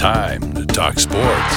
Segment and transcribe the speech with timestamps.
[0.00, 1.54] time to talk sports.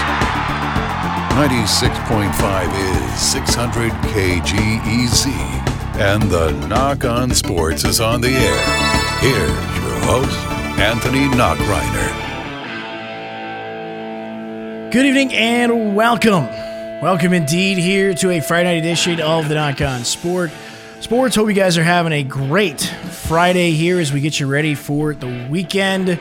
[1.31, 5.27] 96.5 is 600 KGEZ,
[5.97, 8.61] and the Nach On Sports is on the air.
[9.21, 10.37] Here's your host,
[10.77, 12.11] Anthony Nachreiner.
[14.91, 16.47] Good evening and welcome.
[17.01, 20.51] Welcome indeed here to a Friday night edition of the Nach On Sport.
[20.99, 24.75] Sports, hope you guys are having a great Friday here as we get you ready
[24.75, 26.19] for the weekend.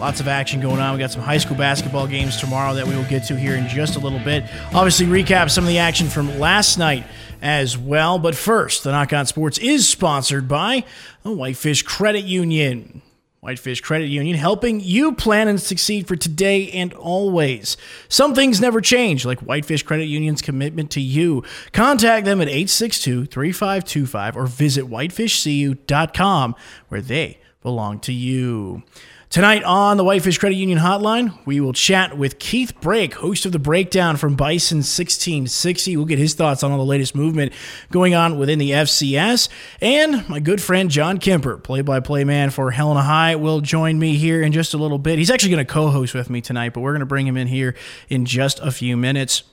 [0.00, 0.94] Lots of action going on.
[0.94, 3.68] We got some high school basketball games tomorrow that we will get to here in
[3.68, 4.44] just a little bit.
[4.72, 7.04] Obviously, recap some of the action from last night
[7.42, 8.18] as well.
[8.18, 10.84] But first, the Nach On Sports is sponsored by
[11.22, 13.02] the Whitefish Credit Union.
[13.40, 17.76] Whitefish Credit Union, helping you plan and succeed for today and always.
[18.08, 21.44] Some things never change, like Whitefish Credit Union's commitment to you.
[21.74, 26.54] Contact them at 862 3525 or visit whitefishcu.com
[26.88, 28.82] where they belong to you.
[29.30, 33.52] Tonight on the Whitefish Credit Union Hotline, we will chat with Keith Brake, host of
[33.52, 35.96] the Breakdown from Bison 1660.
[35.96, 37.52] We'll get his thoughts on all the latest movement
[37.92, 39.48] going on within the FCS.
[39.80, 44.00] And my good friend John Kemper, play by play man for Helena High, will join
[44.00, 45.16] me here in just a little bit.
[45.16, 47.36] He's actually going to co host with me tonight, but we're going to bring him
[47.36, 47.76] in here
[48.08, 49.44] in just a few minutes.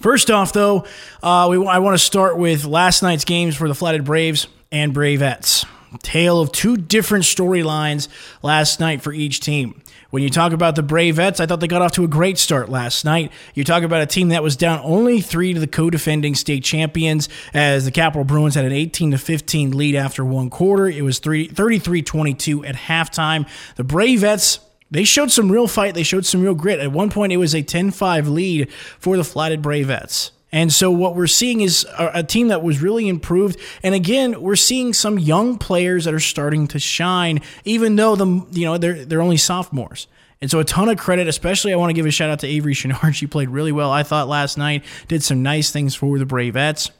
[0.00, 0.86] First off, though,
[1.22, 4.92] uh, we, I want to start with last night's games for the Flathead Braves and
[4.92, 5.64] Bravettes
[6.02, 8.08] tale of two different storylines
[8.42, 9.80] last night for each team.
[10.10, 12.70] When you talk about the Bravettes, I thought they got off to a great start
[12.70, 13.30] last night.
[13.54, 17.28] You talk about a team that was down only three to the co-defending state champions,
[17.52, 20.88] as the Capital Bruins had an 18 to 15 lead after one quarter.
[20.88, 23.46] It was 33-22 at halftime.
[23.76, 25.94] The Bravettes they showed some real fight.
[25.94, 26.80] They showed some real grit.
[26.80, 30.30] At one point, it was a 10 5 lead for the Flathead Bravettes.
[30.50, 33.58] And so what we're seeing is a, team that was really improved.
[33.82, 38.46] And again, we're seeing some young players that are starting to shine, even though the
[38.52, 40.06] you know they're they're only sophomores.
[40.40, 42.46] And so a ton of credit, especially I want to give a shout out to
[42.46, 43.14] Avery Chenard.
[43.18, 44.84] She played really well, I thought last night.
[45.08, 46.90] Did some nice things for the Bravettes.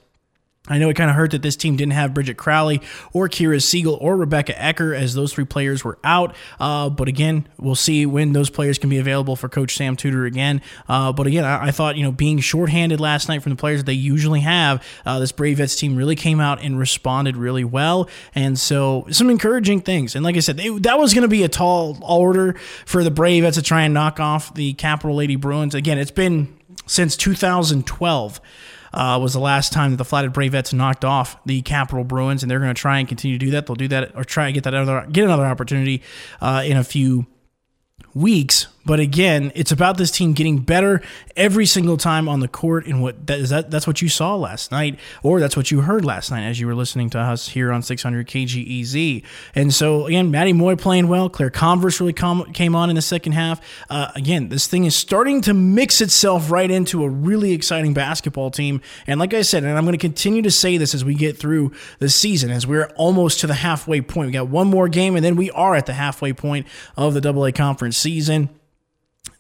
[0.69, 2.81] I know it kind of hurt that this team didn't have Bridget Crowley
[3.13, 6.35] or Kira Siegel or Rebecca Ecker as those three players were out.
[6.61, 10.27] Uh, but again, we'll see when those players can be available for Coach Sam Tudor
[10.27, 10.61] again.
[10.89, 13.81] Uh, but again, I, I, thought, you know, being shorthanded last night from the players
[13.81, 18.09] that they usually have, uh, this Bravettes team really came out and responded really well.
[18.35, 20.15] And so some encouraging things.
[20.15, 22.55] And like I said, they, that was going to be a tall order
[22.87, 25.75] for the Bravettes to try and knock off the Capital Lady Bruins.
[25.75, 26.57] Again, it's been
[26.87, 28.41] since 2012
[28.93, 32.51] uh, was the last time that the Flathead Bravettes knocked off the Capital Bruins, and
[32.51, 33.67] they're going to try and continue to do that.
[33.67, 36.03] They'll do that or try and get that other get another opportunity
[36.41, 37.27] uh, in a few
[38.15, 38.67] weeks.
[38.85, 41.03] But again, it's about this team getting better
[41.37, 44.35] every single time on the court, and what that is that that's what you saw
[44.35, 47.49] last night, or that's what you heard last night as you were listening to us
[47.49, 49.23] here on 600 KGEZ.
[49.55, 51.29] And so again, Maddie Moy playing well.
[51.29, 53.61] Claire Converse really com- came on in the second half.
[53.91, 58.51] Uh, again, this thing is starting to mix itself right into a really exciting basketball
[58.51, 58.81] team.
[59.07, 61.37] And like I said, and I'm going to continue to say this as we get
[61.37, 64.29] through the season, as we're almost to the halfway point.
[64.29, 67.29] We got one more game, and then we are at the halfway point of the
[67.29, 68.49] AA conference season.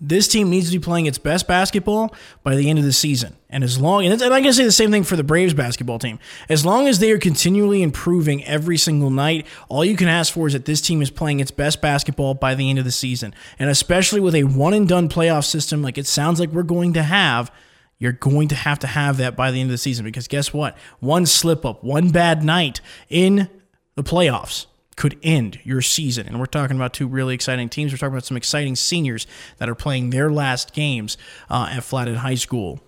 [0.00, 2.14] This team needs to be playing its best basketball
[2.44, 3.36] by the end of the season.
[3.50, 5.98] And as long, and I'm going to say the same thing for the Braves basketball
[5.98, 6.20] team.
[6.48, 10.46] As long as they are continually improving every single night, all you can ask for
[10.46, 13.34] is that this team is playing its best basketball by the end of the season.
[13.58, 16.92] And especially with a one and done playoff system like it sounds like we're going
[16.92, 17.50] to have,
[17.98, 20.52] you're going to have to have that by the end of the season because guess
[20.52, 20.78] what?
[21.00, 23.50] One slip up, one bad night in
[23.96, 24.66] the playoffs
[24.98, 26.26] could end your season.
[26.26, 27.92] And we're talking about two really exciting teams.
[27.92, 29.28] We're talking about some exciting seniors
[29.58, 31.16] that are playing their last games
[31.48, 32.80] uh, at Flathead High School.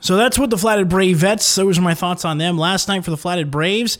[0.00, 1.56] So that's what the Flathead Bravettes.
[1.56, 2.56] Those are my thoughts on them.
[2.56, 3.98] Last night for the Flathead Braves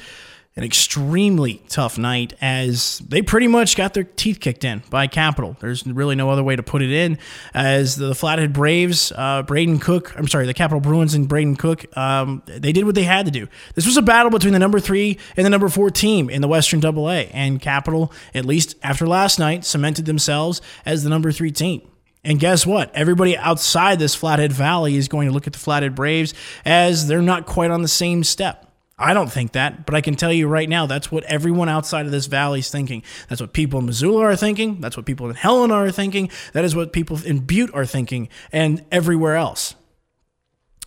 [0.56, 5.55] an extremely tough night as they pretty much got their teeth kicked in by Capital.
[5.61, 7.19] There's really no other way to put it in.
[7.53, 11.94] As the Flathead Braves, uh, Braden Cook, I'm sorry, the Capital Bruins and Braden Cook,
[11.97, 13.49] um, they did what they had to do.
[13.75, 16.49] This was a battle between the number three and the number four team in the
[16.49, 21.32] Western Double A, and Capital, at least after last night, cemented themselves as the number
[21.32, 21.82] three team.
[22.25, 22.93] And guess what?
[22.94, 26.32] Everybody outside this Flathead Valley is going to look at the Flathead Braves
[26.64, 28.65] as they're not quite on the same step.
[28.98, 32.06] I don't think that, but I can tell you right now that's what everyone outside
[32.06, 33.02] of this valley is thinking.
[33.28, 34.81] That's what people in Missoula are thinking.
[34.81, 36.31] That's what people in Helena are thinking.
[36.54, 39.75] That is what people in Butte are thinking, and everywhere else.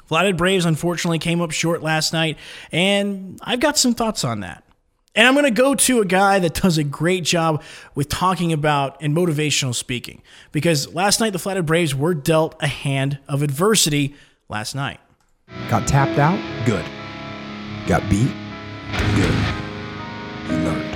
[0.08, 2.40] Flathead Braves unfortunately came up short last night,
[2.72, 4.64] and I've got some thoughts on that.
[5.14, 7.62] And I'm going to go to a guy that does a great job
[7.94, 12.68] with talking about and motivational speaking, because last night the Flathead Braves were dealt a
[12.68, 14.16] hand of adversity
[14.48, 15.00] last night.
[15.70, 16.40] Got tapped out?
[16.66, 16.86] Good.
[17.90, 18.32] Got beat?
[19.16, 19.34] Good.
[20.48, 20.96] You learned.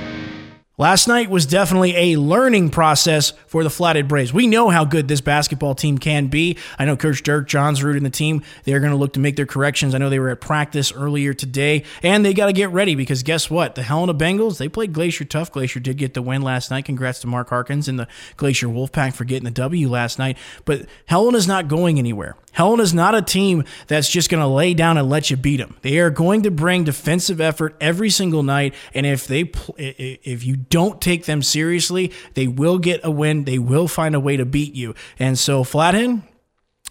[0.78, 4.32] Last night was definitely a learning process for the Flathead Braves.
[4.32, 6.56] We know how good this basketball team can be.
[6.78, 9.44] I know Coach Dirk Johnsrud and the team, they're going to look to make their
[9.44, 9.92] corrections.
[9.92, 13.24] I know they were at practice earlier today, and they got to get ready because
[13.24, 13.74] guess what?
[13.74, 15.50] The Helena Bengals, they played Glacier tough.
[15.50, 16.84] Glacier did get the win last night.
[16.84, 18.06] Congrats to Mark Harkins and the
[18.36, 20.38] Glacier Wolfpack for getting the W last night.
[20.64, 22.36] But Helena's not going anywhere.
[22.54, 25.76] Helena's not a team that's just going to lay down and let you beat them.
[25.82, 30.56] They are going to bring defensive effort every single night, and if they if you
[30.56, 33.44] don't take them seriously, they will get a win.
[33.44, 34.94] They will find a way to beat you.
[35.18, 36.22] And so Flathead,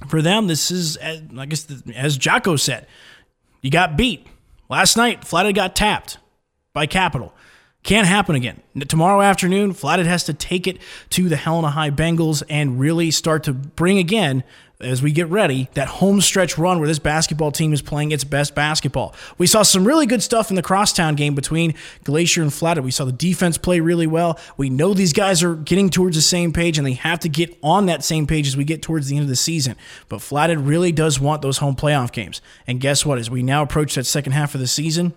[0.10, 1.66] for them, this is uh, I guess
[1.96, 2.86] as Jocko said,
[3.62, 4.28] you got beat
[4.70, 5.26] last night.
[5.26, 6.18] Flathead got tapped
[6.74, 7.34] by Capital.
[7.84, 8.62] Can't happen again.
[8.88, 10.78] Tomorrow afternoon, Flathead has to take it
[11.10, 14.46] to the Helena High Bengals and really start to bring again
[14.80, 18.24] as we get ready, that home stretch run where this basketball team is playing its
[18.24, 19.16] best basketball.
[19.38, 21.74] We saw some really good stuff in the crosstown game between
[22.04, 22.84] Glacier and Flathead.
[22.84, 24.40] We saw the defense play really well.
[24.58, 27.58] We know these guys are getting towards the same page and they have to get
[27.64, 29.76] on that same page as we get towards the end of the season.
[30.10, 32.42] But Flathead really does want those home playoff games.
[32.68, 33.18] And guess what?
[33.18, 35.14] As we now approach that second half of the season,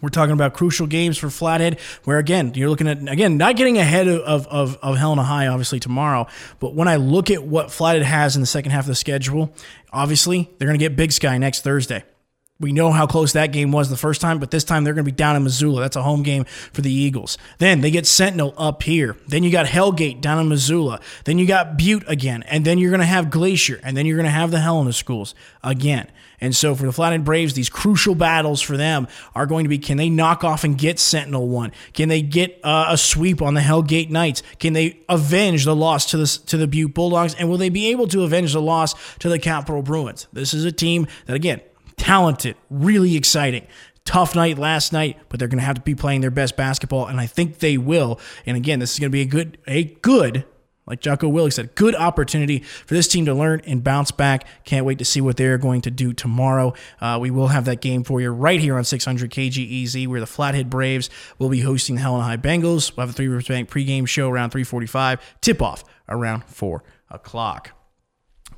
[0.00, 3.78] we're talking about crucial games for Flathead, where again, you're looking at, again, not getting
[3.78, 6.26] ahead of, of, of Helena High, obviously, tomorrow.
[6.60, 9.52] But when I look at what Flathead has in the second half of the schedule,
[9.92, 12.04] obviously, they're going to get Big Sky next Thursday.
[12.60, 15.04] We know how close that game was the first time, but this time they're going
[15.04, 15.80] to be down in Missoula.
[15.80, 17.36] That's a home game for the Eagles.
[17.58, 19.16] Then they get Sentinel up here.
[19.26, 21.00] Then you got Hellgate down in Missoula.
[21.24, 22.44] Then you got Butte again.
[22.44, 23.80] And then you're going to have Glacier.
[23.82, 25.34] And then you're going to have the Helena schools
[25.64, 26.08] again.
[26.40, 29.78] And so for the Flathead Braves, these crucial battles for them are going to be
[29.78, 31.72] can they knock off and get Sentinel one?
[31.92, 34.44] Can they get uh, a sweep on the Hellgate Knights?
[34.60, 37.34] Can they avenge the loss to the, to the Butte Bulldogs?
[37.34, 40.28] And will they be able to avenge the loss to the Capital Bruins?
[40.32, 41.60] This is a team that, again,
[41.96, 43.66] talented, really exciting.
[44.04, 47.06] Tough night last night, but they're going to have to be playing their best basketball,
[47.06, 48.20] and I think they will.
[48.44, 50.44] And again, this is going to be a good, a good,
[50.86, 54.46] like Jocko Willink said, good opportunity for this team to learn and bounce back.
[54.64, 56.74] Can't wait to see what they're going to do tomorrow.
[57.00, 60.26] Uh, we will have that game for you right here on 600 KGEZ, where the
[60.26, 61.08] Flathead Braves
[61.38, 62.94] will be hosting the Helena High Bengals.
[62.94, 67.70] We'll have a Three Rivers Bank pregame show around 3:45, tip off around four o'clock.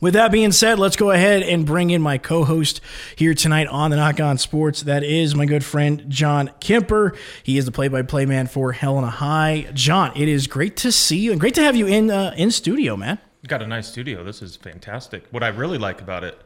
[0.00, 2.81] With that being said, let's go ahead and bring in my co host
[3.16, 4.82] here tonight on the Nach On Sports.
[4.82, 7.16] That is my good friend, John Kemper.
[7.43, 9.70] He is the play by play man for Helena High.
[9.72, 12.50] John, it is great to see you and great to have you in, uh, in
[12.50, 13.19] studio, man.
[13.46, 14.22] Got a nice studio.
[14.22, 15.25] This is fantastic.
[15.31, 16.38] What I really like about it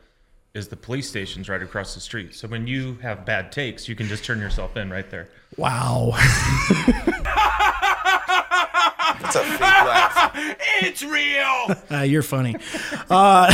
[0.54, 2.34] is the police station's right across the street.
[2.34, 5.28] So when you have bad takes, you can just turn yourself in right there.
[5.56, 6.12] Wow.
[9.22, 9.79] It's a fake laugh.
[10.82, 11.76] It's real.
[11.90, 12.54] Uh, you're funny.
[13.08, 13.52] Uh,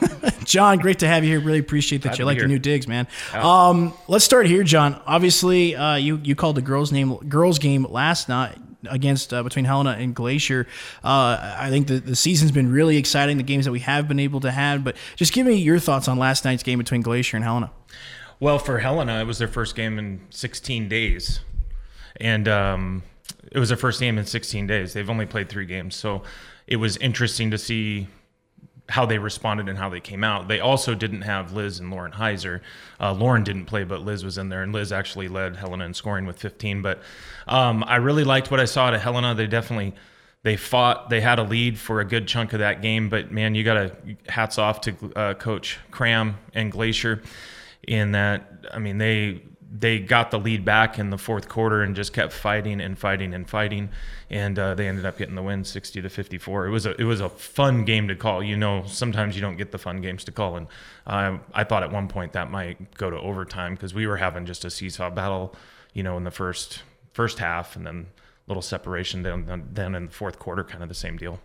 [0.44, 1.40] John, great to have you here.
[1.40, 3.06] Really appreciate that Glad you like be the new digs, man.
[3.34, 5.00] Um, let's start here, John.
[5.06, 8.56] Obviously, uh, you you called the girls name girls game last night
[8.88, 10.66] against uh, between Helena and Glacier.
[11.02, 13.36] Uh, I think the, the season's been really exciting.
[13.36, 16.08] The games that we have been able to have, but just give me your thoughts
[16.08, 17.70] on last night's game between Glacier and Helena.
[18.40, 21.40] Well, for Helena, it was their first game in 16 days.
[22.16, 23.02] And um,
[23.52, 24.92] it was their first game in 16 days.
[24.92, 25.94] They've only played three games.
[25.94, 26.22] So
[26.66, 28.08] it was interesting to see
[28.90, 30.48] how they responded and how they came out.
[30.48, 32.60] They also didn't have Liz and Lauren Heiser.
[33.00, 35.94] Uh, Lauren didn't play, but Liz was in there, and Liz actually led Helena in
[35.94, 36.82] scoring with 15.
[36.82, 37.00] But
[37.48, 39.34] um, I really liked what I saw at Helena.
[39.34, 39.94] They definitely
[40.42, 41.08] they fought.
[41.08, 43.08] They had a lead for a good chunk of that game.
[43.08, 47.22] But man, you got to hats off to uh, Coach Cram and Glacier
[47.88, 48.66] in that.
[48.72, 49.40] I mean, they
[49.76, 53.34] they got the lead back in the fourth quarter and just kept fighting and fighting
[53.34, 53.88] and fighting,
[54.30, 56.66] and uh, they ended up getting the win, sixty to fifty four.
[56.66, 58.40] It was a it was a fun game to call.
[58.42, 60.68] You know, sometimes you don't get the fun games to call, and
[61.08, 64.46] uh, I thought at one point that might go to overtime because we were having
[64.46, 65.56] just a seesaw battle,
[65.92, 68.06] you know, in the first first half, and then
[68.46, 71.40] little separation then then in the fourth quarter, kind of the same deal.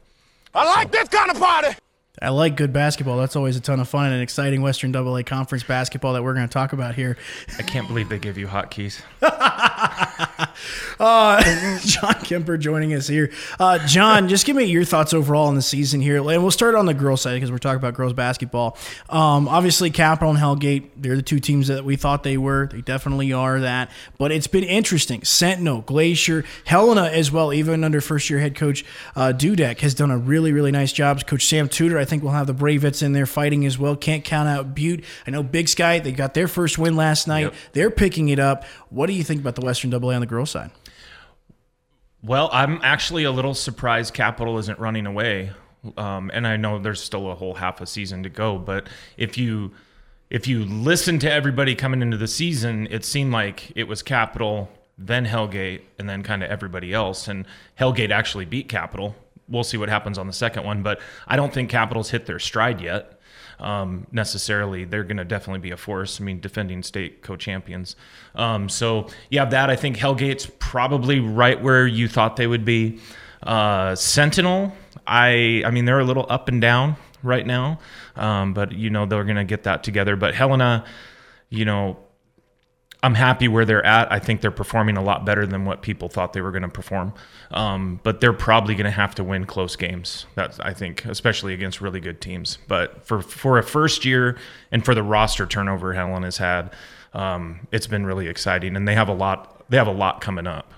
[0.54, 1.79] I like this kind of party.
[2.22, 3.18] I like good basketball.
[3.18, 6.34] That's always a ton of fun and exciting Western Double A Conference basketball that we're
[6.34, 7.18] going to talk about here.
[7.58, 9.02] I can't believe they give you hotkeys.
[11.00, 11.42] Uh,
[11.80, 13.32] John Kemper joining us here.
[13.58, 16.18] Uh, John, just give me your thoughts overall on the season here.
[16.18, 18.78] And we'll start on the girls' side because we're talking about girls' basketball.
[19.10, 22.68] Um, obviously, Capital and Hellgate, they're the two teams that we thought they were.
[22.68, 23.92] They definitely are that.
[24.18, 25.24] But it's been interesting.
[25.24, 28.84] Sentinel, Glacier, Helena as well, even under first year head coach
[29.16, 31.26] uh, Dudek, has done a really, really nice job.
[31.26, 33.96] Coach Sam Tudor, I think, will have the Bravettes in there fighting as well.
[33.96, 35.06] Can't count out Butte.
[35.26, 37.46] I know Big Sky, they got their first win last night.
[37.46, 37.54] Yep.
[37.72, 38.66] They're picking it up.
[38.90, 40.72] What do you think about the Western Double A on the girls' side?
[42.22, 45.52] Well, I'm actually a little surprised Capital isn't running away,
[45.96, 48.58] um, and I know there's still a whole half a season to go.
[48.58, 49.72] But if you
[50.30, 54.70] if you listen to everybody coming into the season, it seemed like it was Capital
[55.00, 57.28] then Hellgate, and then kind of everybody else.
[57.28, 57.46] And
[57.80, 59.16] Hellgate actually beat Capital.
[59.48, 62.38] We'll see what happens on the second one, but I don't think Capital's hit their
[62.38, 63.19] stride yet.
[63.60, 66.22] Um, necessarily, they're going to definitely be a force.
[66.22, 67.96] I mean, defending state co-champions.
[68.36, 69.70] Um, so you have that.
[69.70, 73.00] I think Hellgate's probably right where you thought they would be.
[73.44, 74.74] Uh, Sentinel,
[75.06, 77.80] I, I mean, they're a little up and down right now,
[78.16, 80.16] um, but you know they're going to get that together.
[80.16, 80.86] But Helena,
[81.50, 81.98] you know,
[83.02, 84.12] I'm happy where they're at.
[84.12, 86.70] I think they're performing a lot better than what people thought they were going to
[86.70, 87.14] perform.
[87.52, 90.26] Um, but they're probably going to have to win close games.
[90.36, 92.58] That's I think, especially against really good teams.
[92.68, 94.38] But for for a first year
[94.72, 96.74] and for the roster turnover Helen has had,
[97.14, 99.70] um, it's been really exciting, and they have a lot.
[99.70, 100.74] They have a lot coming up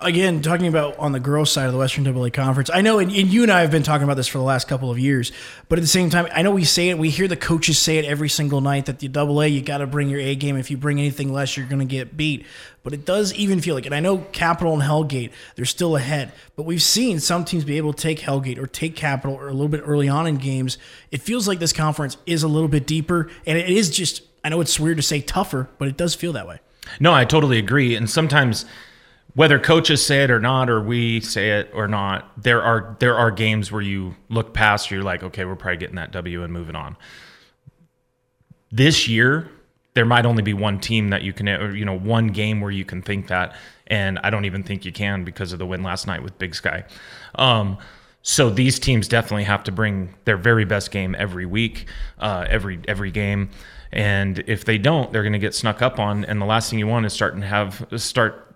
[0.00, 3.10] again, talking about on the girls' side of the Western AA Conference, I know, and,
[3.10, 5.32] and, you and I have been talking about this for the last couple of years,
[5.68, 7.98] but at the same time, I know we say it, we hear the coaches say
[7.98, 10.56] it every single night that the AA, you got to bring your A game.
[10.56, 12.46] If you bring anything less, you're going to get beat.
[12.84, 16.32] But it does even feel like, and I know Capital and Hellgate, they're still ahead,
[16.56, 19.52] but we've seen some teams be able to take Hellgate or take Capital or a
[19.52, 20.78] little bit early on in games.
[21.10, 24.48] It feels like this conference is a little bit deeper, and it is just, I
[24.48, 26.60] know it's weird to say tougher, but it does feel that way.
[27.00, 27.94] No, I totally agree.
[27.94, 28.64] And sometimes
[29.34, 33.16] whether coaches say it or not, or we say it or not, there are there
[33.16, 36.52] are games where you look past, you're like, okay, we're probably getting that W and
[36.52, 36.96] moving on.
[38.70, 39.50] This year,
[39.94, 42.70] there might only be one team that you can, or, you know, one game where
[42.70, 43.56] you can think that,
[43.86, 46.54] and I don't even think you can because of the win last night with Big
[46.54, 46.84] Sky.
[47.34, 47.78] Um,
[48.22, 51.86] so these teams definitely have to bring their very best game every week,
[52.18, 53.50] uh, every every game,
[53.90, 56.24] and if they don't, they're going to get snuck up on.
[56.24, 58.47] And the last thing you want is starting to have start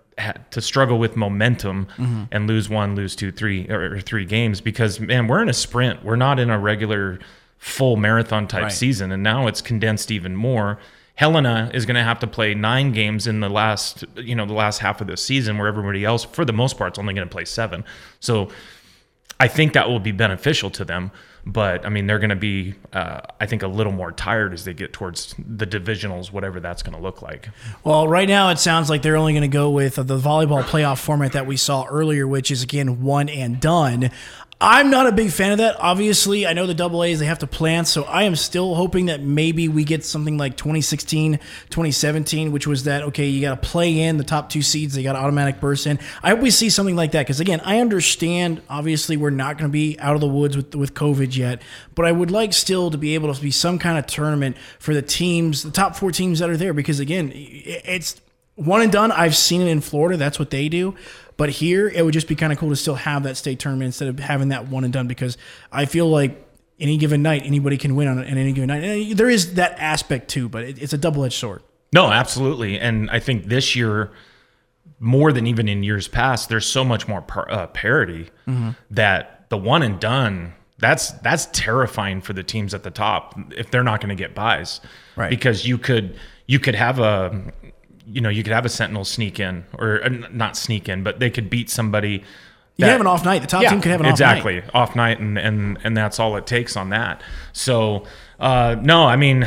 [0.51, 2.23] to struggle with momentum mm-hmm.
[2.31, 6.03] and lose one, lose two, three, or, three games because man, we're in a sprint.
[6.03, 7.19] We're not in a regular
[7.57, 8.71] full marathon type right.
[8.71, 10.79] season, and now it's condensed even more.
[11.15, 14.53] Helena is going to have to play nine games in the last, you know, the
[14.53, 17.27] last half of the season, where everybody else, for the most part, is only going
[17.27, 17.83] to play seven.
[18.19, 18.49] So,
[19.39, 21.11] I think that will be beneficial to them.
[21.45, 24.63] But I mean, they're going to be, uh, I think, a little more tired as
[24.63, 27.49] they get towards the divisionals, whatever that's going to look like.
[27.83, 30.99] Well, right now it sounds like they're only going to go with the volleyball playoff
[30.99, 34.09] format that we saw earlier, which is again one and done.
[34.65, 35.75] I'm not a big fan of that.
[35.77, 39.07] Obviously, I know the double A's they have to plan, so I am still hoping
[39.07, 41.33] that maybe we get something like 2016,
[41.69, 45.03] 2017, which was that okay, you got to play in the top two seeds, they
[45.03, 45.99] got automatic burst in.
[46.23, 48.61] I hope we see something like that because again, I understand.
[48.69, 51.61] Obviously, we're not going to be out of the woods with with COVID yet,
[51.93, 54.93] but I would like still to be able to be some kind of tournament for
[54.93, 58.21] the teams, the top four teams that are there, because again, it's
[58.55, 59.11] one and done.
[59.11, 60.17] I've seen it in Florida.
[60.17, 60.95] That's what they do.
[61.37, 63.87] But here, it would just be kind of cool to still have that state tournament
[63.87, 65.37] instead of having that one and done because
[65.71, 66.47] I feel like
[66.79, 68.83] any given night, anybody can win on it, and any given night.
[68.83, 71.63] And there is that aspect too, but it, it's a double edged sword.
[71.93, 72.79] No, absolutely.
[72.79, 74.11] And I think this year,
[74.99, 78.71] more than even in years past, there's so much more par- uh, parity mm-hmm.
[78.91, 83.71] that the one and done that's that's terrifying for the teams at the top if
[83.71, 84.81] they're not going to get buys,
[85.15, 85.29] right?
[85.29, 87.53] Because you could you could have a
[88.13, 91.19] you know, you could have a Sentinel sneak in, or uh, not sneak in, but
[91.19, 92.19] they could beat somebody.
[92.77, 93.41] That, you have an off night.
[93.41, 94.59] The top yeah, team could have an exactly.
[94.59, 94.65] off night.
[94.65, 94.79] Exactly.
[94.79, 97.21] Off night, and and and that's all it takes on that.
[97.53, 98.05] So,
[98.39, 99.45] uh, no, I mean,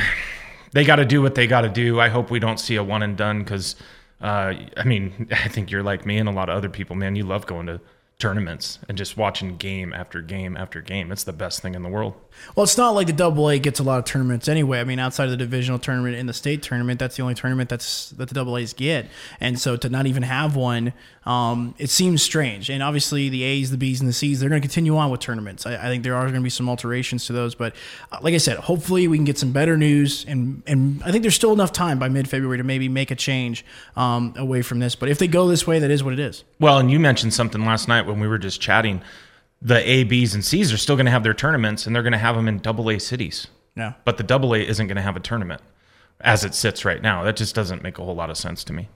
[0.72, 2.00] they got to do what they got to do.
[2.00, 3.76] I hope we don't see a one and done because,
[4.20, 7.14] uh, I mean, I think you're like me and a lot of other people, man.
[7.14, 7.80] You love going to
[8.18, 11.12] tournaments and just watching game after game after game.
[11.12, 12.14] It's the best thing in the world.
[12.54, 14.80] Well, it's not like the Double A gets a lot of tournaments anyway.
[14.80, 17.68] I mean, outside of the divisional tournament and the state tournament, that's the only tournament
[17.68, 19.08] that's that the Double A's get.
[19.38, 20.94] And so to not even have one,
[21.26, 22.70] um, it seems strange.
[22.70, 25.20] And obviously, the A's, the B's, and the C's, they're going to continue on with
[25.20, 25.66] tournaments.
[25.66, 27.56] I, I think there are going to be some alterations to those.
[27.56, 27.74] But
[28.12, 30.24] uh, like I said, hopefully we can get some better news.
[30.26, 33.16] And and I think there's still enough time by mid February to maybe make a
[33.16, 33.64] change
[33.96, 34.94] um, away from this.
[34.94, 36.44] But if they go this way, that is what it is.
[36.60, 39.02] Well, and you mentioned something last night when we were just chatting
[39.60, 42.12] the A, Bs, and Cs are still going to have their tournaments, and they're going
[42.12, 43.48] to have them in double A cities.
[43.74, 43.94] Yeah.
[44.04, 45.60] But the double A isn't going to have a tournament
[46.20, 47.24] as it sits right now.
[47.24, 48.88] That just doesn't make a whole lot of sense to me.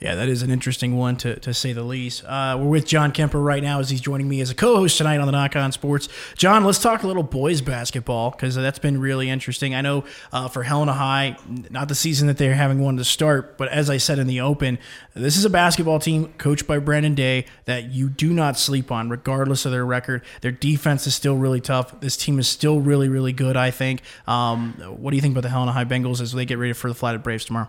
[0.00, 2.24] Yeah, that is an interesting one to, to say the least.
[2.24, 5.18] Uh, we're with John Kemper right now as he's joining me as a co-host tonight
[5.18, 6.08] on the Nach On Sports.
[6.36, 9.74] John, let's talk a little boys basketball because that's been really interesting.
[9.74, 11.36] I know uh, for Helena High,
[11.70, 14.40] not the season that they're having one to start, but as I said in the
[14.40, 14.78] open,
[15.14, 19.08] this is a basketball team coached by Brandon Day that you do not sleep on,
[19.08, 20.22] regardless of their record.
[20.42, 21.98] Their defense is still really tough.
[22.00, 23.56] This team is still really, really good.
[23.56, 24.02] I think.
[24.28, 26.88] Um, what do you think about the Helena High Bengals as they get ready for
[26.88, 27.68] the Flathead Braves tomorrow?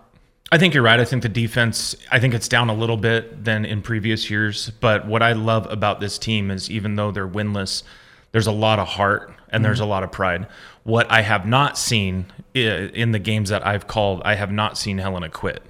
[0.51, 0.99] I think you're right.
[0.99, 4.71] I think the defense, I think it's down a little bit than in previous years.
[4.79, 7.83] But what I love about this team is even though they're winless,
[8.31, 10.47] there's a lot of heart and there's a lot of pride.
[10.83, 14.97] What I have not seen in the games that I've called, I have not seen
[14.97, 15.61] Helena quit.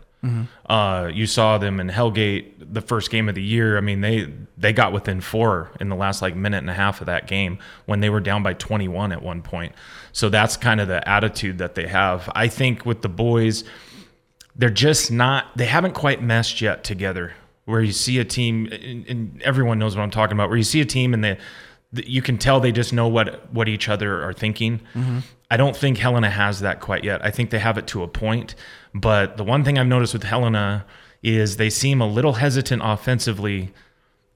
[0.69, 3.77] Uh, you saw them in Hellgate the first game of the year.
[3.77, 7.00] I mean, they they got within four in the last like minute and a half
[7.00, 9.74] of that game when they were down by 21 at one point.
[10.12, 12.29] So that's kind of the attitude that they have.
[12.36, 13.63] I think with the boys,
[14.56, 15.58] they're just not.
[15.58, 17.34] They haven't quite meshed yet together.
[17.65, 20.50] Where you see a team, and and everyone knows what I'm talking about.
[20.50, 21.38] Where you see a team and they,
[21.94, 24.79] you can tell they just know what what each other are thinking.
[24.94, 25.20] Mm-hmm.
[25.51, 27.24] I don't think Helena has that quite yet.
[27.24, 28.56] I think they have it to a point,
[28.94, 30.86] but the one thing I've noticed with Helena
[31.24, 33.72] is they seem a little hesitant offensively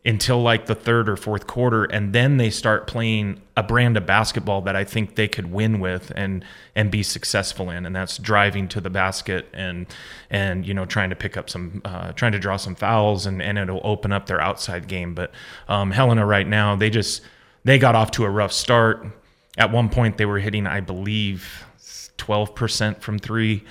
[0.05, 4.05] until like the third or fourth quarter and then they start playing a brand of
[4.05, 6.43] basketball that I think they could win with and
[6.75, 9.85] and be successful in and that's driving to the basket and
[10.29, 13.41] and you know trying to pick up some uh, trying to draw some fouls and
[13.41, 15.13] and it'll open up their outside game.
[15.13, 15.31] But
[15.69, 17.21] um, Helena right now they just
[17.63, 19.05] they got off to a rough start.
[19.57, 21.65] At one point they were hitting I believe
[22.17, 23.63] 12% from 3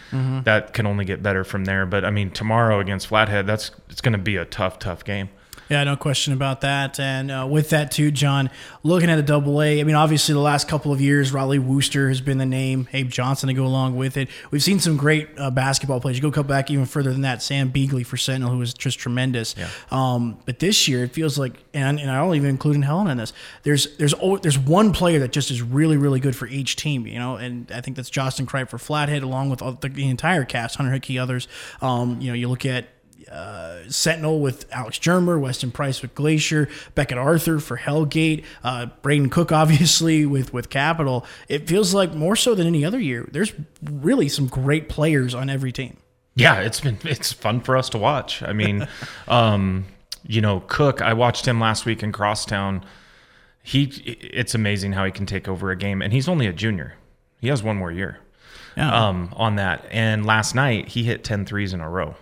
[0.44, 1.84] that can only get better from there.
[1.84, 5.28] But I mean tomorrow against Flathead that's it's going to be a tough tough game
[5.72, 7.00] Yeah, no question about that.
[7.00, 8.50] And uh, with that too, John,
[8.82, 12.08] looking at the double A, I mean, obviously the last couple of years, Raleigh Wooster
[12.08, 14.28] has been the name, Abe Johnson to go along with it.
[14.50, 16.18] We've seen some great uh, basketball players.
[16.18, 18.98] You go come back even further than that, Sam Beagley for Sentinel, who was just
[18.98, 19.54] tremendous.
[19.56, 19.70] Yeah.
[19.90, 23.06] Um, but this year, it feels like, and, and I don't even include in Helen
[23.06, 23.32] in this.
[23.62, 24.12] There's there's
[24.42, 27.72] there's one player that just is really really good for each team, you know, and
[27.72, 30.92] I think that's Justin Kripe for Flathead, along with all the, the entire cast, Hunter
[30.92, 31.48] Hickey, others.
[31.80, 32.88] Um, you know, you look at
[33.88, 39.52] Sentinel with Alex Germer, Weston Price with Glacier, Beckett Arthur for Hellgate, uh, Braden Cook
[39.62, 41.24] obviously with with Capital.
[41.48, 43.28] It feels like more so than any other year.
[43.30, 43.52] There's
[43.82, 45.96] really some great players on every team.
[46.34, 48.42] Yeah, it's been it's fun for us to watch.
[48.42, 48.88] I mean,
[49.28, 49.84] um,
[50.26, 51.02] you know, Cook.
[51.02, 52.84] I watched him last week in Crosstown.
[53.64, 56.94] He, it's amazing how he can take over a game, and he's only a junior.
[57.40, 58.18] He has one more year
[58.76, 59.84] Yeah, um, on that.
[59.90, 62.14] And last night he hit 10 threes in a row.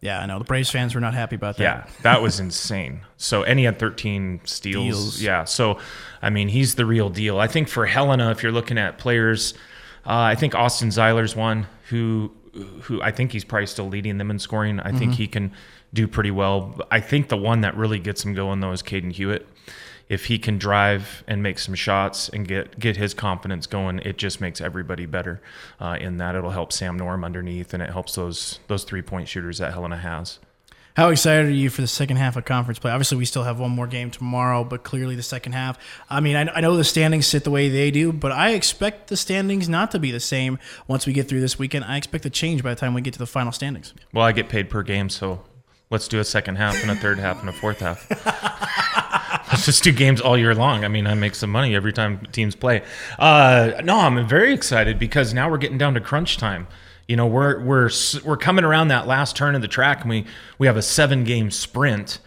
[0.00, 1.62] Yeah, I know the Braves fans were not happy about that.
[1.62, 3.00] Yeah, that was insane.
[3.16, 4.84] So, and he had 13 steals.
[4.86, 5.22] Steals.
[5.22, 5.44] Yeah.
[5.44, 5.78] So,
[6.22, 7.38] I mean, he's the real deal.
[7.40, 9.54] I think for Helena, if you're looking at players,
[10.06, 12.32] uh, I think Austin Zeiler's one who,
[12.82, 14.78] who I think he's probably still leading them in scoring.
[14.80, 15.52] I think he can
[15.92, 16.80] do pretty well.
[16.90, 19.48] I think the one that really gets him going though is Caden Hewitt.
[20.08, 24.16] If he can drive and make some shots and get get his confidence going, it
[24.16, 25.40] just makes everybody better.
[25.78, 29.28] Uh, in that, it'll help Sam Norm underneath, and it helps those those three point
[29.28, 30.38] shooters that Helena has.
[30.98, 32.90] How excited are you for the second half of conference play?
[32.90, 35.78] Obviously, we still have one more game tomorrow, but clearly the second half.
[36.10, 39.06] I mean, I, I know the standings sit the way they do, but I expect
[39.06, 41.84] the standings not to be the same once we get through this weekend.
[41.84, 43.94] I expect a change by the time we get to the final standings.
[44.12, 45.44] Well, I get paid per game, so
[45.88, 48.04] let's do a second half and a third half and a fourth half.
[49.64, 50.84] just do games all year long.
[50.84, 52.82] I mean, I make some money every time teams play.
[53.18, 56.66] Uh, no, I'm very excited because now we're getting down to crunch time.
[57.06, 57.90] You know, we're we're
[58.24, 60.26] we're coming around that last turn of the track, and we
[60.58, 62.18] we have a seven game sprint,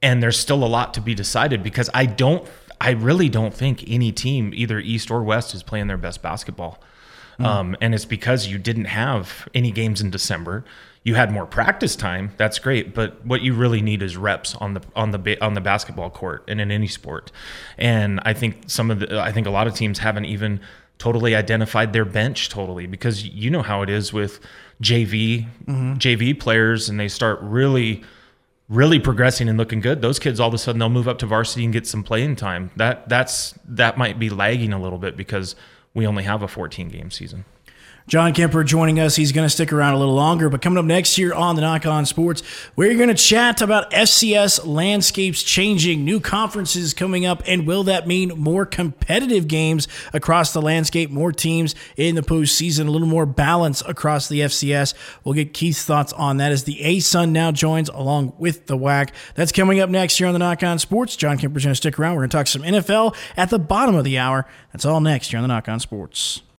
[0.00, 2.48] and there's still a lot to be decided because I don't,
[2.80, 6.82] I really don't think any team, either East or West, is playing their best basketball.
[7.38, 10.64] Um, and it's because you didn't have any games in December.
[11.04, 12.32] You had more practice time.
[12.36, 15.54] That's great, but what you really need is reps on the on the ba- on
[15.54, 17.30] the basketball court and in any sport.
[17.78, 20.60] And I think some of the I think a lot of teams haven't even
[20.98, 24.40] totally identified their bench totally because you know how it is with
[24.82, 25.46] JV
[25.98, 28.02] JV players and they start really
[28.68, 31.26] really progressing and looking good, those kids all of a sudden they'll move up to
[31.26, 32.70] varsity and get some playing time.
[32.76, 35.56] That that's that might be lagging a little bit because
[35.98, 37.44] we only have a 14 game season.
[38.08, 39.16] John Kemper joining us.
[39.16, 41.60] He's going to stick around a little longer, but coming up next year on the
[41.60, 42.42] Nach On Sports,
[42.74, 48.08] we're going to chat about FCS landscapes changing, new conferences coming up, and will that
[48.08, 53.26] mean more competitive games across the landscape, more teams in the postseason, a little more
[53.26, 54.94] balance across the FCS?
[55.22, 59.10] We'll get Keith's thoughts on that as the ASUN now joins along with the WAC.
[59.34, 61.14] That's coming up next year on the Nach On Sports.
[61.14, 62.14] John Kemper's going to stick around.
[62.14, 64.46] We're going to talk some NFL at the bottom of the hour.
[64.72, 66.40] That's all next year on the Nach On Sports.